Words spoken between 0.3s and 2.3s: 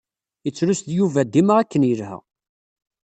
Yettlus Yuba dima akken yelha.